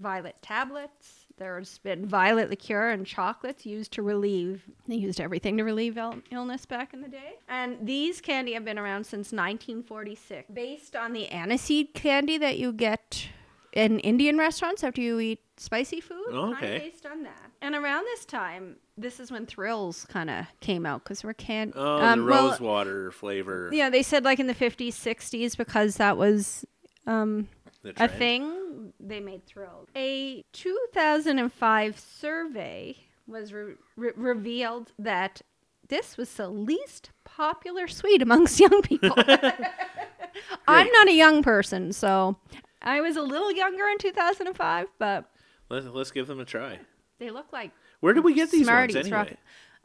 violet 0.00 0.36
tablets. 0.40 1.19
There's 1.40 1.78
been 1.78 2.04
violet 2.04 2.50
liqueur 2.50 2.90
and 2.90 3.06
chocolates 3.06 3.64
used 3.64 3.92
to 3.92 4.02
relieve. 4.02 4.62
They 4.86 4.96
used 4.96 5.22
everything 5.22 5.56
to 5.56 5.64
relieve 5.64 5.96
il- 5.96 6.20
illness 6.30 6.66
back 6.66 6.92
in 6.92 7.00
the 7.00 7.08
day. 7.08 7.38
And 7.48 7.78
these 7.80 8.20
candy 8.20 8.52
have 8.52 8.64
been 8.66 8.78
around 8.78 9.04
since 9.04 9.32
1946, 9.32 10.50
based 10.52 10.94
on 10.94 11.14
the 11.14 11.28
aniseed 11.32 11.94
candy 11.94 12.36
that 12.36 12.58
you 12.58 12.74
get 12.74 13.28
in 13.72 14.00
Indian 14.00 14.36
restaurants 14.36 14.84
after 14.84 15.00
you 15.00 15.18
eat 15.18 15.40
spicy 15.56 16.02
food. 16.02 16.28
Oh, 16.30 16.52
okay. 16.52 16.78
based 16.78 17.06
on 17.06 17.22
that. 17.22 17.50
And 17.62 17.74
around 17.74 18.04
this 18.04 18.26
time, 18.26 18.76
this 18.98 19.18
is 19.18 19.32
when 19.32 19.46
Thrills 19.46 20.04
kind 20.10 20.28
of 20.28 20.44
came 20.60 20.84
out 20.84 21.04
because 21.04 21.24
we're 21.24 21.32
can. 21.32 21.72
Oh, 21.74 22.02
um, 22.02 22.20
the 22.20 22.26
well, 22.26 22.50
rose 22.50 22.60
water 22.60 23.12
flavor. 23.12 23.70
yeah, 23.72 23.88
they 23.88 24.02
said 24.02 24.24
like 24.24 24.40
in 24.40 24.46
the 24.46 24.54
50s, 24.54 24.88
60s 24.88 25.56
because 25.56 25.96
that 25.96 26.18
was 26.18 26.66
um, 27.06 27.48
a 27.96 28.08
thing. 28.08 28.69
They 29.02 29.20
made 29.20 29.46
Thrills. 29.46 29.88
A 29.96 30.44
2005 30.52 31.98
survey 31.98 32.96
was 33.26 33.52
re- 33.52 33.74
re- 33.96 34.12
revealed 34.14 34.92
that 34.98 35.42
this 35.88 36.16
was 36.16 36.32
the 36.34 36.48
least 36.48 37.10
popular 37.24 37.88
sweet 37.88 38.20
amongst 38.22 38.60
young 38.60 38.82
people. 38.82 39.14
I'm 40.68 40.86
not 40.92 41.08
a 41.08 41.12
young 41.14 41.42
person, 41.42 41.92
so 41.92 42.36
I 42.82 43.00
was 43.00 43.16
a 43.16 43.22
little 43.22 43.50
younger 43.52 43.86
in 43.88 43.98
2005, 43.98 44.86
but 44.98 45.24
Let's, 45.68 45.86
let's 45.86 46.10
give 46.10 46.26
them 46.26 46.40
a 46.40 46.44
try. 46.44 46.78
they 47.18 47.30
look 47.30 47.52
like 47.52 47.70
Where 48.00 48.12
did 48.12 48.24
we 48.24 48.34
get 48.34 48.50
these 48.50 48.64
Smarties. 48.66 48.96
ones 48.96 49.06
anyway? 49.06 49.36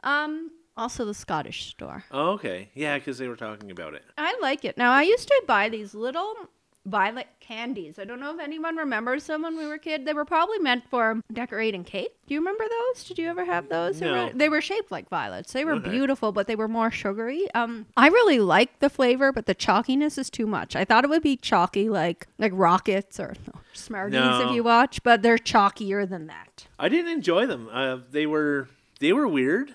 Um, 0.02 0.50
also 0.76 1.04
the 1.04 1.14
Scottish 1.14 1.66
store. 1.70 2.04
Oh, 2.10 2.30
okay. 2.32 2.70
Yeah, 2.74 2.98
because 2.98 3.18
they 3.18 3.28
were 3.28 3.36
talking 3.36 3.70
about 3.70 3.94
it. 3.94 4.02
I 4.18 4.36
like 4.40 4.64
it. 4.64 4.76
Now 4.76 4.92
I 4.92 5.02
used 5.02 5.28
to 5.28 5.42
buy 5.46 5.68
these 5.68 5.94
little 5.94 6.34
violet 6.86 7.26
candies. 7.40 7.98
I 7.98 8.04
don't 8.04 8.20
know 8.20 8.32
if 8.32 8.40
anyone 8.40 8.76
remembers 8.76 9.26
them 9.26 9.42
when 9.42 9.56
we 9.58 9.66
were 9.66 9.74
a 9.74 9.78
kid. 9.78 10.04
They 10.04 10.12
were 10.12 10.24
probably 10.24 10.58
meant 10.60 10.84
for 10.88 11.20
decorating 11.32 11.82
cake. 11.84 12.12
Do 12.26 12.34
you 12.34 12.40
remember 12.40 12.64
those? 12.68 13.04
Did 13.04 13.18
you 13.18 13.28
ever 13.28 13.44
have 13.44 13.68
those? 13.68 13.98
They, 13.98 14.06
No. 14.06 14.26
were, 14.26 14.32
they 14.32 14.48
were 14.48 14.60
shaped 14.60 14.90
like 14.92 15.08
violets. 15.08 15.52
They 15.52 15.64
were 15.64 15.74
Okay. 15.74 15.90
beautiful, 15.90 16.30
but 16.32 16.46
they 16.46 16.54
were 16.56 16.68
more 16.68 16.90
sugary. 16.90 17.52
Um, 17.54 17.86
I 17.96 18.08
really 18.08 18.38
like 18.38 18.78
the 18.78 18.88
flavor, 18.88 19.32
but 19.32 19.46
the 19.46 19.54
chalkiness 19.54 20.16
is 20.16 20.30
too 20.30 20.46
much. 20.46 20.76
I 20.76 20.84
thought 20.84 21.02
it 21.04 21.10
would 21.10 21.22
be 21.22 21.36
chalky 21.36 21.88
like 21.88 22.28
like 22.38 22.52
rockets 22.54 23.18
or 23.20 23.34
no, 23.46 23.60
Smarties 23.72 24.20
No. 24.20 24.48
if 24.48 24.54
you 24.54 24.62
watch, 24.62 25.02
but 25.02 25.22
they're 25.22 25.38
chalkier 25.38 26.08
than 26.08 26.28
that. 26.28 26.66
I 26.78 26.88
didn't 26.88 27.10
enjoy 27.12 27.46
them. 27.46 27.68
Uh, 27.72 27.98
they 28.10 28.26
were 28.26 28.68
they 29.00 29.12
were 29.12 29.26
weird. 29.28 29.74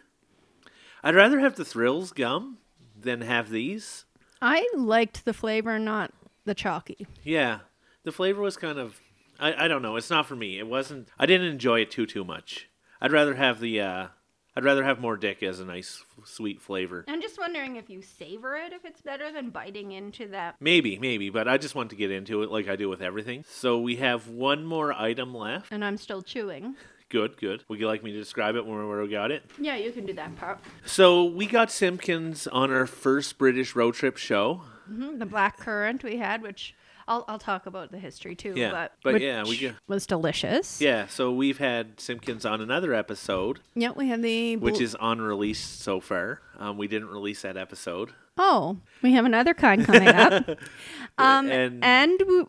I'd 1.03 1.15
rather 1.15 1.39
have 1.39 1.56
the 1.56 1.65
Thrills 1.65 2.12
gum 2.12 2.58
than 3.00 3.22
have 3.22 3.50
these. 3.50 4.06
I 4.41 4.68
liked 4.75 5.25
the 5.25 5.34
flavor, 5.34 5.77
not 5.80 6.12
the 6.45 6.53
chalky. 6.55 7.07
Yeah, 7.24 7.60
the 8.03 8.12
flavor 8.12 8.41
was 8.41 8.57
kind 8.57 8.77
of. 8.79 9.00
I, 9.39 9.65
I 9.65 9.67
don't 9.67 9.81
know. 9.81 9.95
It's 9.95 10.10
not 10.10 10.25
for 10.27 10.36
me. 10.36 10.60
It 10.60 10.67
wasn't. 10.67 11.07
I 11.17 11.25
didn't 11.25 11.48
enjoy 11.48 11.81
it 11.81 11.91
too 11.91 12.05
too 12.05 12.24
much. 12.24 12.69
I'd 13.01 13.12
rather 13.12 13.36
have 13.36 13.60
the. 13.60 13.81
Uh, 13.81 14.07
I'd 14.55 14.65
rather 14.65 14.83
have 14.83 15.00
more 15.00 15.15
dick 15.15 15.41
as 15.43 15.62
a 15.62 15.65
nice 15.65 16.03
f- 16.19 16.27
sweet 16.27 16.62
flavor. 16.62 17.05
I'm 17.07 17.21
just 17.21 17.39
wondering 17.39 17.77
if 17.77 17.89
you 17.89 18.01
savor 18.01 18.57
it, 18.57 18.74
if 18.74 18.83
it's 18.83 19.01
better 19.01 19.31
than 19.31 19.50
biting 19.50 19.93
into 19.93 20.27
that 20.27 20.55
Maybe, 20.60 21.00
maybe, 21.00 21.29
but 21.29 21.48
I 21.48 21.57
just 21.57 21.74
want 21.74 21.89
to 21.91 21.95
get 21.95 22.12
into 22.12 22.43
it 22.43 22.51
like 22.51 22.67
I 22.67 22.75
do 22.75 22.89
with 22.89 23.01
everything. 23.01 23.45
So 23.50 23.79
we 23.79 23.95
have 23.95 24.27
one 24.27 24.65
more 24.65 24.91
item 24.91 25.33
left. 25.33 25.71
and 25.71 25.86
I'm 25.86 25.95
still 25.95 26.21
chewing. 26.21 26.75
Good, 27.07 27.38
good. 27.38 27.63
Would 27.69 27.79
you 27.79 27.88
like 27.88 28.03
me 28.03 28.12
to 28.12 28.17
describe 28.19 28.55
it 28.55 28.65
when 28.65 28.86
we 28.89 29.07
got 29.07 29.31
it? 29.31 29.43
Yeah, 29.57 29.77
you 29.77 29.91
can 29.93 30.05
do 30.05 30.13
that 30.13 30.36
part. 30.36 30.60
So 30.86 31.24
we 31.24 31.45
got 31.45 31.71
Simpkins 31.71 32.45
on 32.48 32.71
our 32.71 32.86
first 32.86 33.38
British 33.38 33.74
road 33.74 33.93
trip 33.95 34.17
show. 34.17 34.63
Hmm 34.91 35.17
The 35.19 35.25
black 35.25 35.57
currant 35.57 36.03
we 36.03 36.17
had, 36.17 36.41
which 36.41 36.75
I'll 37.07 37.25
I'll 37.27 37.39
talk 37.39 37.65
about 37.65 37.91
the 37.91 37.98
history 38.00 38.36
too. 38.36 38.53
Yeah, 38.55 38.71
but 38.71 38.93
but 39.03 39.13
which 39.13 39.24
yeah, 39.24 39.43
we 39.43 39.57
get- 39.57 39.75
was 39.88 40.05
delicious. 40.05 40.79
Yeah, 40.81 41.07
so 41.07 41.31
we've 41.33 41.57
had 41.57 42.00
Simpkins 42.00 42.45
on 42.45 42.62
another 42.62 42.93
episode, 42.93 43.60
Yeah, 43.75 43.91
we 43.95 44.07
had 44.07 44.21
the 44.21 44.55
which 44.57 44.75
bl- 44.75 44.83
is 44.83 44.95
unreleased 45.01 45.81
so 45.81 46.00
far. 46.00 46.41
Um, 46.60 46.77
we 46.77 46.88
didn't 46.88 47.10
release 47.10 47.41
that 47.41 47.57
episode. 47.57 48.12
oh, 48.38 48.77
we 49.01 49.13
have 49.13 49.25
another 49.25 49.53
kind 49.53 49.86
coming 49.86 50.07
up. 50.07 50.48
um, 51.17 51.50
And- 51.51 51.83
and, 51.83 52.21
we, 52.27 52.43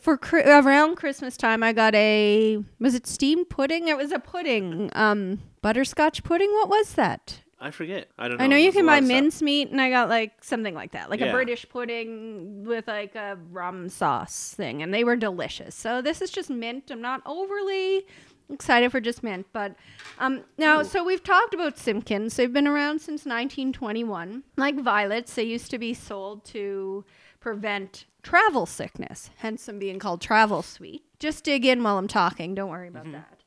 for 0.00 0.18
around 0.34 0.96
Christmas 0.96 1.36
time, 1.36 1.62
I 1.62 1.72
got 1.72 1.94
a 1.94 2.62
was 2.78 2.94
it 2.94 3.06
steamed 3.06 3.48
pudding? 3.50 3.88
It 3.88 3.96
was 3.96 4.12
a 4.12 4.18
pudding, 4.18 4.90
um, 4.94 5.40
butterscotch 5.62 6.22
pudding. 6.22 6.50
What 6.52 6.68
was 6.68 6.94
that? 6.94 7.40
I 7.60 7.70
forget. 7.70 8.08
I 8.18 8.28
don't 8.28 8.38
know. 8.38 8.44
I 8.44 8.46
know 8.46 8.56
you 8.56 8.72
There's 8.72 8.76
can 8.76 8.86
buy 8.86 9.00
mincemeat, 9.00 9.70
and 9.70 9.80
I 9.80 9.90
got 9.90 10.08
like 10.08 10.42
something 10.42 10.74
like 10.74 10.92
that, 10.92 11.10
like 11.10 11.20
Yeah. 11.20 11.26
a 11.26 11.32
British 11.32 11.68
pudding 11.68 12.64
with 12.64 12.88
like 12.88 13.14
a 13.14 13.38
rum 13.50 13.88
sauce 13.90 14.54
thing, 14.54 14.82
and 14.82 14.94
they 14.94 15.04
were 15.04 15.16
delicious. 15.16 15.74
So 15.74 16.00
this 16.00 16.22
is 16.22 16.30
just 16.30 16.48
mint. 16.48 16.90
I'm 16.90 17.02
not 17.02 17.20
overly 17.26 18.06
excited 18.50 18.90
for 18.90 19.00
just 19.00 19.22
mint, 19.22 19.46
but 19.52 19.76
um, 20.18 20.42
now 20.56 20.82
so 20.82 21.04
we've 21.04 21.22
talked 21.22 21.52
about 21.52 21.78
Simpkins. 21.78 22.34
They've 22.36 22.52
been 22.52 22.66
around 22.66 23.00
since 23.00 23.26
1921. 23.26 24.42
Like 24.56 24.80
violets, 24.80 25.34
they 25.34 25.44
used 25.44 25.70
to 25.70 25.78
be 25.78 25.92
sold 25.92 26.44
to 26.46 27.04
prevent 27.40 28.06
travel 28.22 28.64
sickness, 28.66 29.30
hence 29.36 29.66
them 29.66 29.78
being 29.78 29.98
called 29.98 30.20
travel 30.22 30.62
sweet. 30.62 31.02
Just 31.18 31.44
dig 31.44 31.66
in 31.66 31.82
while 31.82 31.98
I'm 31.98 32.08
talking. 32.08 32.54
Don't 32.54 32.70
worry 32.70 32.88
about 32.88 33.10
that 33.12 33.39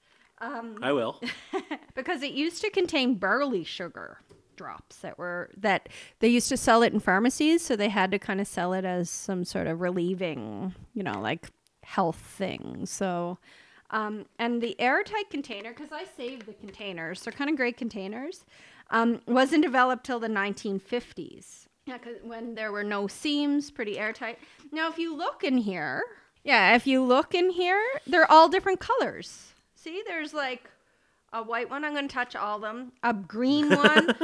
I 0.81 0.91
will. 0.91 1.21
because 1.95 2.21
it 2.23 2.33
used 2.33 2.61
to 2.61 2.69
contain 2.69 3.15
barley 3.15 3.63
sugar 3.63 4.19
drops 4.55 4.97
that 4.97 5.17
were 5.17 5.49
that 5.57 5.89
they 6.19 6.27
used 6.27 6.47
to 6.49 6.57
sell 6.57 6.83
it 6.83 6.93
in 6.93 6.99
pharmacies 6.99 7.65
so 7.65 7.75
they 7.75 7.89
had 7.89 8.11
to 8.11 8.19
kind 8.19 8.39
of 8.39 8.45
sell 8.47 8.71
it 8.73 8.85
as 8.85 9.09
some 9.09 9.43
sort 9.43 9.65
of 9.65 9.81
relieving 9.81 10.75
you 10.93 11.01
know 11.03 11.19
like 11.19 11.49
health 11.83 12.17
thing. 12.17 12.85
So 12.85 13.39
um, 13.89 14.25
and 14.39 14.61
the 14.61 14.79
airtight 14.79 15.29
container 15.29 15.71
because 15.71 15.91
i 15.91 16.05
saved 16.17 16.45
the 16.45 16.53
containers 16.53 17.21
they're 17.23 17.33
kind 17.33 17.49
of 17.49 17.55
great 17.57 17.77
containers 17.77 18.45
um, 18.91 19.21
wasn't 19.27 19.63
developed 19.63 20.03
till 20.05 20.19
the 20.19 20.27
1950s 20.29 21.67
yeah, 21.85 21.97
'cause 21.97 22.15
when 22.23 22.55
there 22.55 22.71
were 22.71 22.83
no 22.83 23.07
seams 23.07 23.69
pretty 23.69 23.99
airtight. 23.99 24.39
Now 24.71 24.87
if 24.89 24.97
you 24.97 25.15
look 25.15 25.43
in 25.43 25.57
here 25.57 26.03
yeah 26.43 26.75
if 26.75 26.85
you 26.87 27.03
look 27.03 27.33
in 27.33 27.49
here 27.49 27.81
they're 28.07 28.29
all 28.31 28.47
different 28.49 28.79
colors 28.79 29.52
see 29.83 30.01
there's 30.07 30.33
like 30.33 30.69
a 31.31 31.43
white 31.43 31.69
one. 31.69 31.83
I'm 31.83 31.93
going 31.93 32.07
to 32.07 32.13
touch 32.13 32.35
all 32.35 32.57
of 32.57 32.61
them. 32.61 32.91
A 33.03 33.13
green 33.13 33.69
one, 33.75 34.15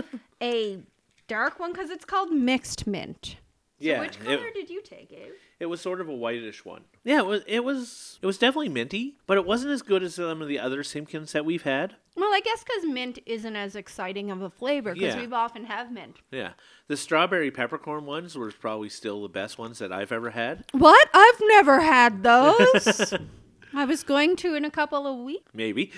a 0.41 0.79
dark 1.27 1.59
one 1.59 1.71
because 1.73 1.89
it's 1.89 2.05
called 2.05 2.31
mixed 2.31 2.87
mint. 2.87 3.37
So 3.81 3.85
yeah, 3.85 4.01
which 4.01 4.19
color 4.19 4.47
it, 4.47 4.53
did 4.53 4.69
you 4.69 4.81
take, 4.81 5.09
Abe? 5.13 5.31
it 5.57 5.67
was 5.67 5.79
sort 5.79 6.01
of 6.01 6.09
a 6.09 6.13
whitish 6.13 6.65
one. 6.65 6.81
Yeah, 7.05 7.19
it 7.19 7.25
was. 7.25 7.43
It 7.47 7.63
was. 7.63 8.19
It 8.21 8.25
was 8.25 8.37
definitely 8.37 8.67
minty, 8.67 9.15
but 9.25 9.37
it 9.37 9.45
wasn't 9.45 9.71
as 9.71 9.81
good 9.81 10.03
as 10.03 10.15
some 10.15 10.41
of 10.41 10.49
the 10.49 10.59
other 10.59 10.83
Simpkins 10.83 11.31
that 11.31 11.45
we've 11.45 11.63
had. 11.63 11.95
Well, 12.17 12.33
I 12.33 12.41
guess 12.41 12.61
because 12.61 12.83
mint 12.93 13.19
isn't 13.25 13.55
as 13.55 13.77
exciting 13.77 14.31
of 14.31 14.41
a 14.41 14.49
flavor 14.49 14.93
because 14.93 15.15
Yeah. 15.15 15.21
we've 15.21 15.31
often 15.31 15.63
have 15.63 15.93
mint. 15.93 16.17
Yeah, 16.29 16.51
the 16.87 16.97
strawberry 16.97 17.51
peppercorn 17.51 18.05
ones 18.05 18.37
were 18.37 18.51
probably 18.51 18.89
still 18.89 19.21
the 19.21 19.29
best 19.29 19.57
ones 19.57 19.79
that 19.79 19.93
I've 19.93 20.11
ever 20.11 20.31
had. 20.31 20.65
What? 20.73 21.07
I've 21.13 21.41
never 21.47 21.79
had 21.79 22.21
those. 22.23 23.13
I 23.73 23.85
was 23.85 24.03
going 24.03 24.35
to 24.37 24.55
in 24.55 24.65
a 24.65 24.71
couple 24.71 25.05
of 25.07 25.23
weeks. 25.25 25.51
Maybe, 25.53 25.91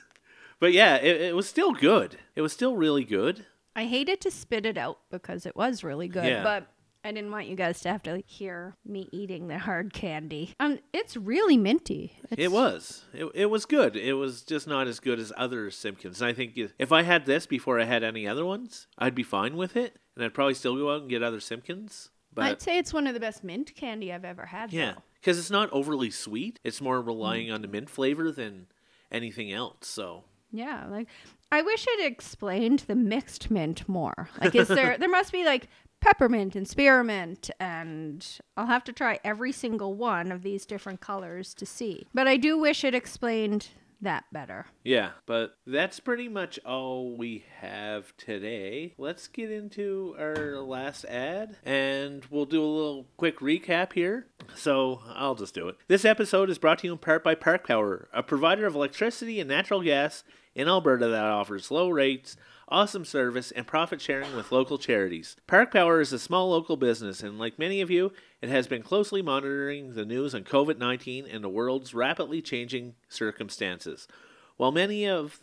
but 0.58 0.72
yeah, 0.72 0.96
it, 0.96 1.20
it 1.20 1.36
was 1.36 1.48
still 1.48 1.72
good. 1.72 2.18
It 2.34 2.42
was 2.42 2.52
still 2.52 2.76
really 2.76 3.04
good. 3.04 3.46
I 3.74 3.84
hated 3.86 4.20
to 4.22 4.30
spit 4.30 4.66
it 4.66 4.76
out 4.76 4.98
because 5.10 5.46
it 5.46 5.56
was 5.56 5.82
really 5.82 6.08
good, 6.08 6.26
Yeah. 6.26 6.42
but 6.42 6.66
I 7.04 7.10
didn't 7.10 7.30
want 7.32 7.46
you 7.48 7.56
guys 7.56 7.80
to 7.80 7.88
have 7.90 8.02
to 8.04 8.22
hear 8.26 8.76
me 8.84 9.08
eating 9.12 9.48
the 9.48 9.58
hard 9.58 9.92
candy. 9.92 10.54
Um, 10.60 10.78
it's 10.92 11.16
really 11.16 11.56
minty. 11.56 12.16
It's, 12.30 12.40
It 12.40 12.52
was. 12.52 13.04
It, 13.14 13.26
it 13.34 13.46
was 13.46 13.64
good. 13.64 13.96
It 13.96 14.12
was 14.12 14.42
just 14.42 14.68
not 14.68 14.86
as 14.86 15.00
good 15.00 15.18
as 15.18 15.32
other 15.36 15.70
Simpkins. 15.70 16.20
And 16.20 16.28
I 16.28 16.32
think 16.34 16.56
if- 16.56 16.74
if 16.78 16.92
I 16.92 17.02
had 17.02 17.26
this 17.26 17.46
before 17.46 17.80
I 17.80 17.84
had 17.84 18.04
any 18.04 18.28
other 18.28 18.44
ones, 18.44 18.86
I'd 18.98 19.14
be 19.14 19.22
fine 19.24 19.56
with 19.56 19.74
it, 19.76 19.96
and 20.14 20.24
I'd 20.24 20.34
probably 20.34 20.54
still 20.54 20.76
go 20.76 20.94
out 20.94 21.00
and 21.00 21.10
get 21.10 21.22
other 21.22 21.40
Simpkins. 21.40 22.10
But 22.34 22.44
I'd 22.44 22.62
say 22.62 22.78
it's 22.78 22.92
one 22.94 23.06
of 23.06 23.14
the 23.14 23.20
best 23.20 23.42
mint 23.42 23.74
candy 23.74 24.12
I've 24.12 24.24
ever 24.24 24.46
had. 24.46 24.72
yeah, 24.72 24.92
though. 24.92 25.02
Because 25.22 25.38
it's 25.38 25.50
not 25.50 25.70
overly 25.70 26.10
sweet. 26.10 26.58
It's 26.64 26.80
more 26.80 27.00
relying 27.00 27.50
on 27.52 27.62
the 27.62 27.68
mm. 27.68 27.72
mint 27.72 27.90
flavor 27.90 28.32
than 28.32 28.66
anything 29.10 29.52
else. 29.52 29.86
So 29.86 30.24
Yeah, 30.50 30.86
like 30.90 31.08
I 31.52 31.62
wish 31.62 31.86
it 31.88 32.04
explained 32.04 32.80
the 32.80 32.96
mixed 32.96 33.50
mint 33.50 33.88
more. 33.88 34.28
Like, 34.40 34.54
is 34.54 34.68
there 34.68 34.96
there 35.00 35.08
must 35.08 35.32
be 35.32 35.44
like 35.44 35.68
peppermint 36.00 36.56
and 36.56 36.66
spearmint, 36.66 37.50
and 37.60 38.26
I'll 38.56 38.66
have 38.66 38.84
to 38.84 38.92
try 38.92 39.20
every 39.22 39.52
single 39.52 39.94
one 39.94 40.32
of 40.32 40.42
these 40.42 40.66
different 40.66 41.00
colors 41.00 41.54
to 41.54 41.64
see. 41.64 42.08
But 42.12 42.26
I 42.26 42.36
do 42.36 42.58
wish 42.58 42.82
it 42.82 42.94
explained 42.94 43.68
that 44.02 44.24
better. 44.32 44.66
yeah, 44.84 45.10
but 45.26 45.56
that's 45.66 46.00
pretty 46.00 46.28
much 46.28 46.58
all 46.66 47.16
we 47.16 47.44
have 47.60 48.16
today. 48.16 48.94
Let's 48.98 49.28
get 49.28 49.50
into 49.50 50.14
our 50.18 50.58
last 50.58 51.04
ad, 51.06 51.56
and 51.64 52.24
we'll 52.30 52.44
do 52.44 52.62
a 52.62 52.66
little 52.66 53.06
quick 53.16 53.38
recap 53.38 53.92
here. 53.92 54.26
So 54.54 55.00
I'll 55.08 55.34
just 55.36 55.54
do 55.54 55.68
it. 55.68 55.76
This 55.88 56.04
episode 56.04 56.50
is 56.50 56.58
brought 56.58 56.80
to 56.80 56.88
you 56.88 56.92
in 56.92 56.98
part 56.98 57.24
by 57.24 57.34
Park 57.34 57.66
Power, 57.66 58.08
a 58.12 58.22
provider 58.22 58.66
of 58.66 58.74
electricity 58.74 59.40
and 59.40 59.48
natural 59.48 59.82
gas 59.82 60.24
in 60.54 60.68
Alberta 60.68 61.08
that 61.08 61.24
offers 61.24 61.70
low 61.70 61.88
rates, 61.88 62.36
awesome 62.72 63.04
service, 63.04 63.50
and 63.50 63.66
profit 63.66 64.00
sharing 64.00 64.34
with 64.34 64.50
local 64.50 64.78
charities. 64.78 65.36
Park 65.46 65.72
Power 65.72 66.00
is 66.00 66.12
a 66.12 66.18
small 66.18 66.50
local 66.50 66.76
business, 66.76 67.22
and 67.22 67.38
like 67.38 67.58
many 67.58 67.80
of 67.80 67.90
you, 67.90 68.12
it 68.40 68.48
has 68.48 68.66
been 68.66 68.82
closely 68.82 69.22
monitoring 69.22 69.94
the 69.94 70.04
news 70.04 70.34
on 70.34 70.42
COVID 70.42 70.78
19 70.78 71.26
and 71.26 71.44
the 71.44 71.48
world's 71.48 71.94
rapidly 71.94 72.42
changing 72.42 72.94
circumstances. 73.08 74.08
While 74.56 74.72
many 74.72 75.06
of 75.06 75.40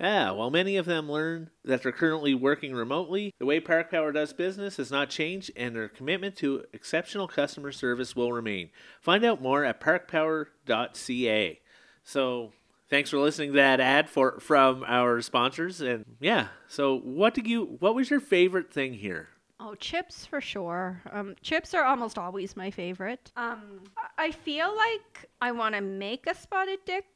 Ah, 0.00 0.32
while 0.32 0.50
many 0.50 0.76
of 0.76 0.86
them 0.86 1.10
learn 1.10 1.50
that 1.64 1.82
they're 1.82 1.92
currently 1.92 2.34
working 2.34 2.74
remotely, 2.74 3.32
the 3.38 3.46
way 3.46 3.60
Park 3.60 3.92
Power 3.92 4.10
does 4.10 4.32
business 4.32 4.78
has 4.78 4.90
not 4.90 5.08
changed 5.08 5.52
and 5.54 5.74
their 5.74 5.88
commitment 5.88 6.34
to 6.36 6.64
exceptional 6.72 7.28
customer 7.28 7.70
service 7.70 8.16
will 8.16 8.32
remain. 8.32 8.70
Find 9.00 9.24
out 9.24 9.40
more 9.40 9.64
at 9.64 9.80
parkpower.ca. 9.80 11.60
So, 12.02 12.52
thanks 12.94 13.10
for 13.10 13.18
listening 13.18 13.50
to 13.50 13.56
that 13.56 13.80
ad 13.80 14.08
for 14.08 14.38
from 14.38 14.84
our 14.86 15.20
sponsors 15.20 15.80
and 15.80 16.04
yeah. 16.20 16.46
So, 16.68 16.98
what 17.00 17.34
did 17.34 17.46
you 17.48 17.76
what 17.80 17.94
was 17.96 18.08
your 18.10 18.20
favorite 18.20 18.72
thing 18.72 18.94
here? 18.94 19.28
Oh, 19.58 19.74
chips 19.74 20.26
for 20.26 20.40
sure. 20.40 21.00
Um, 21.10 21.34
chips 21.42 21.74
are 21.74 21.84
almost 21.84 22.18
always 22.18 22.56
my 22.56 22.70
favorite. 22.70 23.32
Um, 23.36 23.80
I- 24.18 24.30
feel 24.32 24.76
like 24.76 25.28
I 25.40 25.52
want 25.52 25.74
to 25.74 25.80
make 25.80 26.26
a 26.26 26.34
spotted 26.34 26.80
dick 26.84 27.06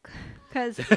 because 0.48 0.80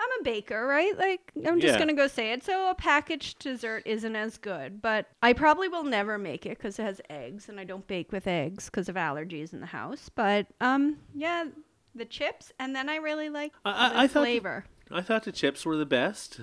I'm 0.00 0.20
a 0.20 0.22
baker, 0.22 0.64
right? 0.66 0.96
Like, 0.96 1.32
I'm 1.44 1.60
just 1.60 1.72
Yeah. 1.74 1.78
gonna 1.78 1.92
go 1.94 2.06
say 2.06 2.32
it. 2.32 2.44
So 2.44 2.70
a 2.70 2.74
packaged 2.74 3.40
dessert 3.40 3.82
isn't 3.84 4.14
as 4.14 4.38
good, 4.38 4.80
but 4.80 5.06
I 5.22 5.32
probably 5.32 5.68
will 5.68 5.82
never 5.84 6.18
make 6.18 6.46
it 6.46 6.56
because 6.58 6.78
it 6.78 6.84
has 6.84 7.00
eggs, 7.10 7.48
and 7.48 7.58
I 7.58 7.64
don't 7.64 7.86
bake 7.86 8.12
with 8.12 8.26
eggs 8.28 8.66
because 8.66 8.88
of 8.88 8.94
allergies 8.94 9.52
in 9.52 9.60
the 9.60 9.66
house. 9.66 10.08
But 10.14 10.46
um, 10.60 10.98
yeah, 11.14 11.46
the 11.94 12.04
chips, 12.04 12.52
and 12.58 12.74
then 12.74 12.88
I 12.88 12.96
really 12.96 13.28
like 13.30 13.52
I- 13.64 13.88
the 13.90 13.98
I 13.98 14.06
thought 14.06 14.20
the- 14.20 14.26
flavor. 14.26 14.64
I 14.90 15.02
thought 15.02 15.24
the 15.24 15.32
chips 15.32 15.66
were 15.66 15.76
the 15.76 15.84
best. 15.86 16.40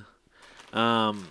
Um, 0.74 1.28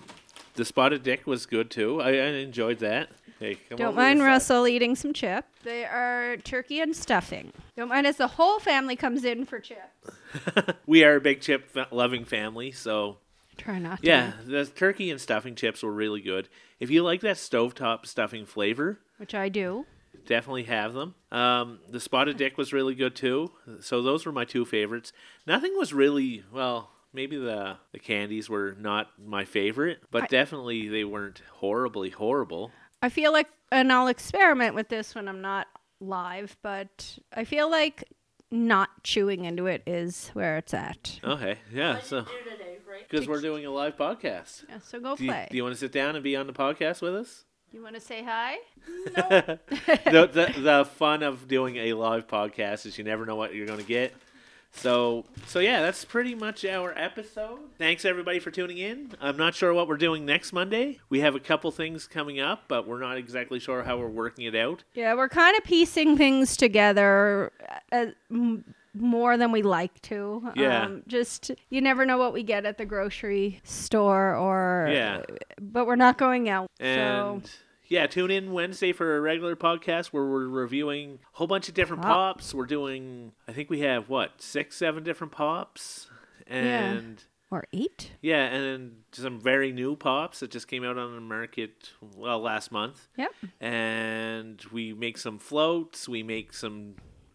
the 0.55 0.65
spotted 0.65 1.03
dick 1.03 1.27
was 1.27 1.47
good 1.47 1.71
too. 1.71 2.01
I, 2.01 2.09
I 2.11 2.27
enjoyed 2.43 2.79
that. 2.81 3.11
Hey, 3.39 3.57
come 3.69 3.77
Don't 3.77 3.95
mind. 3.97 4.23
Russell 4.23 4.67
eating 4.67 4.95
some 4.95 5.13
chip. 5.13 5.45
They 5.65 5.85
are 5.85 6.37
turkey 6.39 6.81
and 6.81 6.95
stuffing. 6.97 7.53
Don't 7.77 7.89
mind 7.89 8.07
as 8.07 8.17
the 8.17 8.29
whole 8.29 8.59
family 8.61 8.97
comes 8.97 9.25
in 9.25 9.45
for 9.45 9.59
chips. 9.61 10.11
we 10.87 11.05
are 11.05 11.17
a 11.17 11.21
big 11.21 11.41
chip 11.41 11.77
loving 11.91 12.25
family, 12.25 12.71
so 12.73 13.19
Try 13.57 13.79
not 13.79 14.01
to. 14.03 14.07
yeah, 14.09 14.33
the 14.47 14.65
turkey 14.67 15.11
and 15.11 15.21
stuffing 15.21 15.55
chips 15.57 15.83
were 15.83 15.93
really 15.93 16.21
good. 16.21 16.49
If 16.81 16.91
you 16.91 17.03
like 17.03 17.21
that 17.23 17.37
stovetop 17.37 18.07
stuffing 18.07 18.47
flavor, 18.47 19.01
Which 19.19 19.35
I 19.35 19.49
do. 19.49 19.87
Definitely 20.27 20.65
have 20.65 20.93
them. 20.95 21.15
Um, 21.33 21.81
the 21.89 22.01
spotted 22.01 22.37
dick 22.37 22.57
was 22.59 22.73
really 22.73 22.95
good 22.95 23.15
too. 23.15 23.53
So 23.81 24.03
those 24.03 24.27
were 24.27 24.33
my 24.33 24.45
two 24.45 24.65
favorites. 24.65 25.13
Nothing 25.47 25.73
was 25.77 25.93
really 25.93 26.45
well. 26.53 26.91
Maybe 27.13 27.37
the 27.37 27.77
the 27.93 27.99
candies 27.99 28.49
were 28.51 28.77
not 28.79 29.09
my 29.25 29.45
favorite, 29.45 30.01
but 30.11 30.25
I- 30.25 30.27
definitely 30.27 30.89
they 30.89 31.05
weren't 31.05 31.43
horribly 31.55 32.11
horrible. 32.11 32.73
I 33.03 33.09
feel 33.11 33.33
like, 33.33 33.49
and 33.71 33.93
I'll 33.93 34.09
experiment 34.09 34.75
with 34.75 34.89
this 34.89 35.15
when 35.15 35.29
I'm 35.29 35.43
not 35.43 35.67
live, 36.01 36.57
but 36.63 37.19
I 37.35 37.45
feel 37.45 37.71
like 37.71 38.05
not 38.51 38.89
chewing 39.03 39.45
into 39.45 39.67
it 39.67 39.83
is 39.87 40.31
where 40.33 40.57
it's 40.57 40.73
at. 40.73 41.19
Okay, 41.23 41.59
yeah. 41.73 42.01
So 42.01 42.25
because 43.11 43.29
we're 43.29 43.41
doing 43.41 43.67
a 43.67 43.71
live 43.71 43.97
podcast. 43.97 44.65
Yeah, 44.69 44.79
so 44.83 45.01
go 45.01 45.17
Do 45.17 45.25
you, 45.25 45.31
play. 45.31 45.49
do 45.51 45.57
you 45.57 45.63
want 45.63 45.75
to 45.75 45.79
sit 45.79 45.93
down 45.93 46.15
and 46.15 46.23
be 46.25 46.35
on 46.37 46.47
the 46.47 46.53
podcast 46.53 47.03
with 47.03 47.15
us? 47.15 47.45
Do 47.75 47.79
you 47.79 47.83
want 47.83 47.97
to 47.97 48.01
say 48.01 48.23
hi? 48.23 48.59
the, 49.05 49.59
the 50.05 50.55
the 50.61 50.85
fun 50.85 51.25
of 51.25 51.49
doing 51.49 51.75
a 51.75 51.95
live 51.95 52.29
podcast 52.29 52.87
is 52.87 52.97
you 52.97 53.03
never 53.03 53.27
know 53.27 53.35
what 53.35 53.53
you're 53.53 53.67
going 53.67 53.81
to 53.81 53.85
get. 53.85 54.15
So 54.71 55.25
so 55.49 55.59
yeah, 55.59 55.83
that's 55.83 56.05
pretty 56.05 56.37
much 56.37 56.65
our 56.65 56.97
episode. 56.97 57.59
Thanks 57.77 58.05
everybody 58.05 58.39
for 58.39 58.53
tuning 58.53 58.79
in. 58.79 59.11
I'm 59.21 59.37
not 59.37 59.57
sure 59.57 59.75
what 59.75 59.89
we're 59.89 59.97
doing 59.97 60.25
next 60.25 60.53
Monday. 60.53 61.01
We 61.09 61.19
have 61.19 61.35
a 61.35 61.41
couple 61.41 61.73
things 61.73 62.07
coming 62.07 62.39
up, 62.39 62.63
but 62.69 62.87
we're 62.87 63.01
not 63.01 63.17
exactly 63.17 63.59
sure 63.59 63.83
how 63.83 63.99
we're 63.99 64.07
working 64.07 64.45
it 64.45 64.55
out. 64.55 64.85
Yeah, 64.95 65.15
we're 65.17 65.29
kind 65.29 65.57
of 65.57 65.65
piecing 65.65 66.17
things 66.17 66.57
together 66.57 67.51
uh, 67.91 68.07
m- 68.31 68.73
more 68.95 69.37
than 69.37 69.53
we 69.53 69.63
like 69.63 70.01
to. 70.03 70.51
Yeah. 70.57 70.85
Um, 70.85 71.03
just 71.07 71.51
you 71.71 71.81
never 71.81 72.07
know 72.07 72.17
what 72.19 72.33
we 72.33 72.43
get 72.43 72.65
at 72.65 72.79
the 72.79 72.85
grocery 72.85 73.61
store 73.65 74.35
or 74.35 74.89
Yeah. 74.91 75.23
but 75.61 75.87
we're 75.87 75.97
not 75.97 76.17
going 76.19 76.49
out. 76.49 76.71
And 76.81 77.43
so 77.45 77.51
yeah, 77.87 78.07
tune 78.07 78.31
in 78.31 78.53
Wednesday 78.53 78.93
for 78.93 79.17
a 79.17 79.21
regular 79.21 79.57
podcast 79.57 80.07
where 80.07 80.25
we're 80.25 80.49
reviewing 80.49 81.19
a 81.35 81.37
whole 81.37 81.47
bunch 81.47 81.69
of 81.69 81.75
different 81.75 82.03
Pop. 82.03 82.37
pops. 82.37 82.55
We're 82.55 82.67
doing 82.67 83.33
I 83.49 83.53
think 83.53 83.69
we 83.71 83.81
have 83.81 84.09
what, 84.09 84.41
6 84.41 84.75
7 84.77 85.03
different 85.03 85.33
pops 85.33 86.09
and 86.47 87.25
or 87.51 87.65
eight. 87.73 88.11
Yeah, 88.21 88.45
and 88.47 88.65
then 88.65 88.93
some 89.13 89.39
very 89.41 89.71
new 89.71 89.95
pops 89.97 90.41
that 90.41 90.51
just 90.51 90.67
came 90.67 90.83
out 90.83 90.99
on 90.99 91.15
the 91.15 91.21
market 91.21 91.91
well 92.17 92.41
last 92.41 92.73
month. 92.73 93.07
Yep. 93.17 93.31
And 93.61 94.63
we 94.73 94.93
make 94.93 95.19
some 95.19 95.39
floats, 95.39 96.09
we 96.09 96.23
make 96.23 96.53
some 96.53 96.95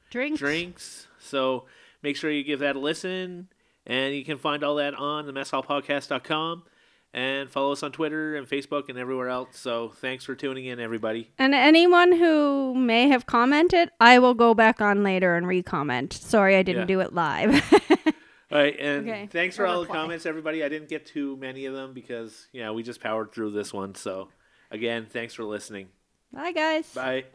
Drinks. 0.10 0.40
drinks. 0.40 1.08
So 1.20 1.66
make 2.02 2.16
sure 2.16 2.32
you 2.32 2.44
give 2.44 2.60
that 2.60 2.76
a 2.76 2.80
listen. 2.80 3.50
And 3.86 4.14
you 4.14 4.24
can 4.24 4.38
find 4.38 4.64
all 4.64 4.76
that 4.76 4.94
on 4.94 5.26
the 5.26 5.34
messhallpodcast.com 5.34 6.64
and 7.14 7.50
follow 7.50 7.72
us 7.72 7.82
on 7.82 7.92
Twitter 7.92 8.36
and 8.36 8.48
Facebook 8.48 8.88
and 8.90 9.00
everywhere 9.00 9.30
else. 9.30 9.58
So 9.58 9.90
thanks 9.90 10.24
for 10.26 10.36
tuning 10.36 10.66
in, 10.66 10.80
everybody. 10.80 11.32
And 11.40 11.56
anyone 11.56 12.12
who 12.12 12.76
may 12.76 13.08
have 13.08 13.26
commented, 13.26 13.90
I 14.00 14.20
will 14.20 14.36
go 14.36 14.54
back 14.54 14.80
on 14.80 15.04
later 15.04 15.36
and 15.36 15.48
re-comment. 15.48 16.14
Sorry, 16.14 16.56
I 16.56 16.62
didn't 16.62 16.82
Yeah. 16.82 16.86
do 16.96 17.00
it 17.00 17.14
live. 17.14 17.52
All 18.52 18.58
right, 18.58 18.76
and 18.80 19.08
Okay, 19.10 19.28
thanks 19.32 19.56
for 19.56 19.64
or 19.64 19.68
all 19.68 19.82
the 19.82 19.88
comments, 19.88 20.26
everybody. 20.26 20.64
I 20.64 20.70
didn't 20.70 20.90
get 20.90 21.06
too 21.06 21.38
many 21.38 21.66
of 21.66 21.76
them 21.76 21.94
because, 21.94 22.48
yeah, 22.52 22.72
we 22.72 22.82
just 22.82 23.00
powered 23.00 23.32
through 23.32 23.52
this 23.52 23.72
one. 23.72 23.94
So 23.94 24.30
again, 24.72 25.06
thanks 25.08 25.36
for 25.36 25.44
listening. 25.44 25.90
Bye, 26.34 26.52
guys. 26.52 26.92
Bye. 26.94 27.26